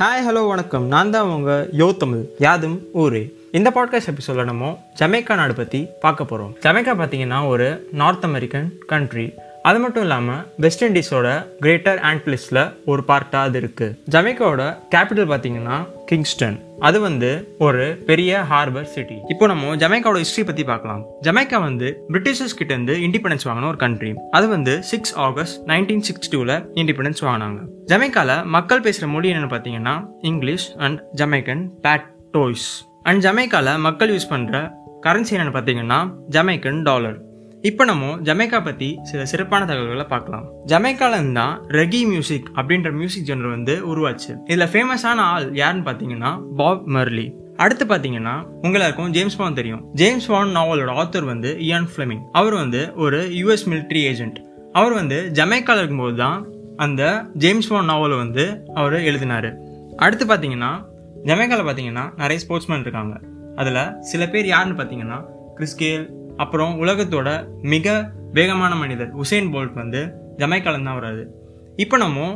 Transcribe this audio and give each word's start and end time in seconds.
Hi 0.00 0.24
hello 0.26 0.40
வணக்கம். 0.48 0.86
நான் 0.86 1.10
தான் 1.10 1.28
அவங்க 1.28 1.68
யோ 1.78 1.96
தமிழ் 1.96 2.24
யாதும் 2.38 2.82
ஊரே. 2.92 3.22
இந்த 3.52 3.70
பாட்காஸ்ட் 3.70 4.10
எபிசோட 4.10 4.44
நம்ம 4.44 4.78
ஜமைக்கா 4.98 5.34
நாடு 5.34 5.54
பற்றி 5.54 5.88
பார்க்க 6.00 6.24
போகிறோம் 6.24 6.52
ஜமைக்கா 6.62 6.94
பார்த்தீங்கன்னா 6.94 7.46
ஒரு 7.46 7.66
நார்த் 7.92 8.24
அமெரிக்கன் 8.24 8.72
கண்ட்ரி 8.86 9.26
அது 9.62 9.78
மட்டும் 9.78 10.02
இல்லாமல் 10.02 10.42
வெஸ்ட் 10.56 10.84
இண்டீஸோட 10.84 11.28
கிரேட்டர் 11.60 12.00
ஆண்ட்லிஸ்டில் 12.02 12.62
ஒரு 12.84 13.02
பார்ட்டாக 13.06 13.48
அது 13.48 13.60
இருக்குது 13.60 13.96
ஜமைக்காவோட 14.10 14.64
கேபிட்டல் 14.90 15.30
பார்த்தீங்கன்னா 15.30 15.78
கிங்ஸ்டன் 16.10 16.56
அது 16.80 16.98
வந்து 17.06 17.30
ஒரு 17.66 17.84
பெரிய 18.08 18.40
ஹார்பர் 18.50 18.88
சிட்டி 18.94 19.16
இப்போ 19.32 19.44
நம்ம 19.46 19.74
ஜமைக்காவோட 19.82 20.20
ஹிஸ்ட்ரி 20.22 20.44
பற்றி 20.44 20.64
பார்க்கலாம். 20.64 21.02
ஜமைக்கா 21.26 21.58
வந்து 21.66 21.88
பிரிட்டிஷர்ஸ் 22.12 22.56
கிட்ட 22.58 22.72
இருந்து 22.74 22.94
இண்டிபெண்டன்ஸ் 23.06 23.46
வாங்கின 23.48 23.68
ஒரு 23.72 23.80
கண்ட்ரி 23.84 24.12
அது 24.30 24.48
வந்து 24.48 24.74
சிக்ஸ் 24.90 25.14
ஆகஸ்ட் 25.26 25.56
நைன்டீன் 25.72 26.04
சிக்ஸ்டி 26.08 26.32
டூவில் 26.34 26.54
இண்டிபெண்டன்ஸ் 26.82 27.22
வாங்கினாங்க. 27.28 27.60
ஜமைக்கால 27.92 28.44
மக்கள் 28.56 28.84
பேசுகிற 28.86 29.08
மொழி 29.12 29.30
என்னன்னு 29.32 29.52
பார்த்தீங்கன்னா 29.54 29.94
English 30.32 30.66
and 30.86 31.00
Jamaican 31.22 31.64
patois 32.36 32.68
and 33.02 33.22
ஜமைக்கால 33.26 33.78
மக்கள் 33.88 34.12
யூஸ் 34.14 34.32
பண்ணுற 34.34 34.56
கரன்சி 35.06 35.34
என்னன்னு 35.36 35.56
பார்த்தீங்கன்னா 35.56 36.00
ஜமைக்கன் 36.36 36.80
டாலர் 36.82 37.18
இப்போ 37.68 37.82
நம்ம 37.88 38.08
ஜமேக்கா 38.28 38.58
பற்றி 38.64 38.88
சில 39.08 39.20
சிறப்பான 39.30 39.62
தகவல்களை 39.68 40.04
பார்க்கலாம். 40.10 40.46
ஜமைக்கால 40.70 41.14
தான் 41.38 41.54
ரெகி 41.76 42.00
மியூசிக் 42.10 42.48
அப்படின்ற 42.58 42.88
மியூசிக் 42.98 43.24
ஜெனர் 43.28 43.50
வந்து 43.54 43.74
உருவாச்சு. 43.90 44.32
இதில் 44.50 44.70
ஃபேமஸான 44.72 45.22
ஆள் 45.34 45.46
யாருன்னு 45.60 45.86
பார்த்தீங்கன்னா 45.88 46.30
பாப் 46.58 46.82
மர்லி. 46.96 47.24
அடுத்து 47.64 47.84
பார்த்தீங்கன்னா 47.92 48.34
உங்களுக்கும் 48.66 49.12
ஜேம்ஸ் 49.16 49.38
பான் 49.40 49.56
தெரியும். 49.60 49.82
ஜேம்ஸ் 50.00 50.28
பான் 50.32 50.52
நாவலோட 50.56 50.92
ஆத்தர் 51.02 51.26
வந்து 51.32 51.52
இயான் 51.68 51.88
ஃபிளமிங் 51.92 52.22
அவர் 52.40 52.56
வந்து 52.62 52.82
ஒரு 53.04 53.20
யூஎஸ் 53.40 53.66
மிலிட்ரி 53.72 54.02
ஏஜென்ட் 54.10 54.38
அவர் 54.80 54.94
வந்து 55.00 55.18
ஜமைக்கால 55.38 55.80
இருக்கும்போது 55.82 56.16
தான் 56.24 56.38
அந்த 56.86 57.02
ஜேம்ஸ் 57.44 57.70
பான் 57.72 57.90
நாவலை 57.92 58.18
வந்து 58.24 58.44
அவர் 58.80 58.98
எழுதினாரு. 59.10 59.52
அடுத்து 60.06 60.26
பார்த்தீங்கன்னா 60.32 60.72
ஜமேக்காவில் 61.30 61.66
பார்த்தீங்கன்னா 61.68 62.06
நிறைய 62.22 62.40
ஸ்போர்ட்ஸ்மேன் 62.44 62.86
இருக்காங்க. 62.86 63.16
அதில் 63.62 63.82
சில 64.12 64.22
பேர் 64.34 64.52
யாருன்னு 64.54 64.78
பார்த்தீங்கன்னா 64.80 65.20
கிறிஸ்கேல் 65.58 66.06
அப்புறம் 66.36 66.72
உலகத்தோட 66.82 67.28
மிக 67.74 68.12
வேகமான 68.32 68.74
மனிதர் 68.74 69.12
உசேன் 69.22 69.52
போல்ட் 69.54 69.76
வந்து 69.82 70.00
ஜமைக்கால 70.36 70.84
தான் 70.84 70.98
வராது 71.00 71.22
இப்போ 71.76 71.96
நம்ம 71.96 72.26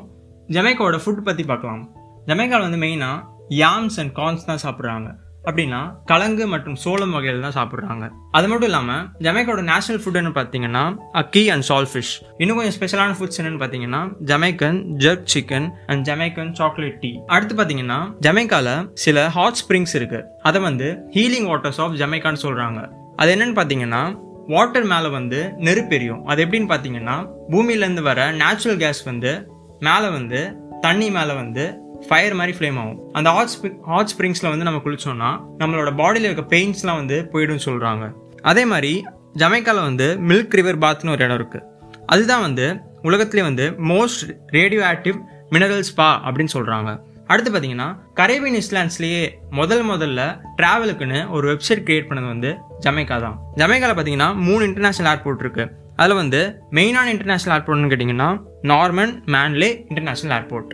ஜமைக்காவோட 0.48 0.98
ஃபுட் 1.02 1.26
பற்றி 1.28 1.44
பார்க்கலாம். 1.44 1.82
ஜமைக்கால 2.26 2.66
வந்து 2.66 2.80
மெயினாக 2.84 3.26
யாம்ஸ் 3.62 3.98
அண்ட் 4.00 4.14
கார்ன்ஸ் 4.14 4.46
தான் 4.46 4.62
சாப்பிட்றாங்க. 4.64 5.08
அப்படின்னா 5.46 5.80
கலங்கு 6.04 6.46
மற்றும் 6.46 6.76
சோளம் 6.82 7.10
வகையில் 7.10 7.44
தான் 7.46 7.56
சாப்பிட்றாங்க. 7.58 8.04
அது 8.30 8.48
மட்டும் 8.48 8.68
இல்லாமல் 8.70 9.04
ஜமைக்காவோட 9.24 9.62
நேஷனல் 9.70 10.00
ஃபுட்னு 10.02 10.32
பார்த்தீங்கன்னா 10.38 10.82
அக்கி 11.12 11.42
அண்ட் 11.50 11.66
சால் 11.68 11.88
ஃபிஷ் 11.92 12.12
இன்னும் 12.38 12.58
கொஞ்சம் 12.58 12.76
ஸ்பெஷலான 12.78 13.16
ஃபுட்ஸ் 13.18 13.40
என்னன்னு 13.40 13.60
பார்த்தீங்கன்னா 13.62 14.00
Jamaican 14.30 14.78
jerk 15.04 15.28
chicken 15.34 15.68
and 15.86 16.04
Jamaican 16.10 16.52
chocolate 16.54 16.98
tea 17.00 17.12
அடுத்து 17.26 17.54
பார்த்தீங்கன்னா 17.54 17.98
ஜமைக்கால 18.20 18.68
சில 19.04 19.28
ஹாட் 19.28 19.60
ஸ்ப்ரிங்ஸ் 19.62 19.94
இருக்கு. 19.94 20.20
அதை 20.42 20.60
வந்து 20.60 20.88
ஹீலிங் 21.16 21.48
வாட்டர்ஸ் 21.52 21.80
ஆஃப் 21.80 21.96
ஜமைக்கான்னு 22.02 22.42
சொல்கிறாங்க 22.46 22.80
அது 23.16 23.30
என்னன்னு 23.36 23.56
பார்த்தீங்கன்னா 23.60 24.02
வாட்டர் 24.48 24.84
மேலே 24.84 25.08
வந்து 25.08 25.40
நெருப்பெரியும் 25.66 26.22
அது 26.24 26.44
எப்படின்னு 26.44 26.70
பார்த்தீங்கன்னா 26.70 27.16
பூமியிலேருந்து 27.50 28.02
வர 28.02 28.20
நேச்சுரல் 28.32 28.78
கேஸ் 28.78 29.02
வந்து 29.04 29.32
மேலே 29.80 30.08
வந்து 30.08 30.40
தண்ணி 30.80 31.10
மேலே 31.10 31.34
வந்து 31.34 31.64
ஃபயர் 32.08 32.34
மாதிரி 32.34 32.52
ஃப்ளேம் 32.58 32.78
ஆகும். 32.78 32.98
அந்த 33.12 33.30
ஹாட் 33.30 33.48
ஹாட் 33.82 34.10
ஸ்ப்ரிங்ஸில் 34.12 34.48
வந்து 34.48 34.64
நம்ம 34.64 34.80
குளிச்சோம்னா 34.84 35.30
நம்மளோட 35.58 35.90
பாடியில் 36.00 36.28
இருக்க 36.28 36.56
பெயின்ஸ்லாம் 36.56 37.00
வந்து 37.02 37.28
போயிடும் 37.32 37.64
சொல்கிறாங்க 37.64 38.06
அதே 38.42 38.64
மாதிரி 38.64 39.04
ஜமைக்காவில் 39.38 39.88
வந்து 39.88 40.16
மில்க் 40.30 40.56
ரிவர் 40.58 40.78
பாத்னு 40.78 41.10
ஒரு 41.10 41.24
இடம் 41.24 41.38
இருக்குது 41.40 41.66
அதுதான் 42.06 42.40
வந்து 42.40 42.80
உலகத்திலே 43.02 43.42
வந்து 43.42 43.70
most 43.70 44.30
radio 44.46 44.82
active 44.84 45.18
mineral 45.50 45.84
spa 45.90 46.08
அப்படின்னு 46.26 46.54
சொல்கிறாங்க 46.54 46.90
அடுத்து 47.26 47.50
பார்த்தீங்கன்னா 47.50 47.96
கரேபியன் 48.14 48.58
இஸ்லாண்ட்ஸ்லேயே 48.60 49.20
முதல் 49.50 49.84
முதல்ல 49.86 50.20
ட்ராவலுக்குன்னு 50.62 51.30
ஒரு 51.30 51.52
வெப்சைட் 51.52 51.84
கிரியேட் 51.88 52.08
பண்ணது 52.08 52.26
வந்து 52.26 52.56
ஜமைக்கா 52.80 53.20
தான். 53.20 53.38
ஜமைக்கால 53.56 53.92
பார்த்தீங்கன்னா 53.94 54.34
மூணு 54.34 54.64
இன்டர்நேஷனல் 54.64 55.12
ஏர்போர்ட் 55.12 55.38
இருக்கு. 55.38 55.66
அதில் 55.96 56.16
வந்து 56.16 56.60
மெயினான 56.70 57.04
இன்டர்நேஷனல் 57.04 57.54
ஏர்போர்ட்னு 57.56 57.90
கேட்டிங்கன்னா 57.92 58.28
நார்மன் 58.62 59.14
மேன்லே 59.26 59.70
இன்டர்நேஷனல் 59.88 60.36
ஏர்போர்ட் 60.38 60.72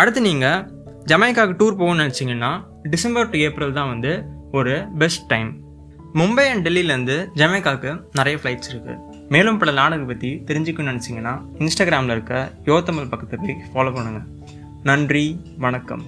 அடுத்து 0.00 0.20
நீங்கள் 0.20 0.60
ஜமைக்காவுக்கு 1.04 1.58
டூர் 1.58 1.80
போகணும்னு 1.80 2.04
நினச்சிங்கன்னா 2.04 2.50
டிசம்பர் 2.90 3.30
டு 3.30 3.38
ஏப்ரல் 3.38 3.72
தான் 3.72 3.88
வந்து 3.88 4.12
ஒரு 4.50 4.74
பெஸ்ட் 4.98 5.26
டைம் 5.28 5.50
மும்பை 6.14 6.44
அண்ட் 6.48 6.64
டெல்லியிலேருந்து 6.66 7.16
ஜமைக்காவுக்கு 7.34 7.90
நிறைய 8.12 8.36
ஃப்ளைட்ஸ் 8.36 8.70
இருக்குது 8.70 8.94
மேலும் 9.28 9.58
பல 9.58 9.72
நாடுகள் 9.72 10.06
பற்றி 10.06 10.30
தெரிஞ்சுக்கணும்னு 10.46 10.92
நினச்சிங்கன்னா 10.92 11.34
இன்ஸ்டாகிராமில் 11.58 12.10
இருக்க 12.10 12.36
யோத்தமிழ் 12.64 13.08
பக்கத்தை 13.08 13.38
போய் 13.38 13.56
ஃபாலோ 13.74 13.92
பண்ணுங்கள் 13.94 14.26
நன்றி 14.82 15.24
வணக்கம். 15.56 16.02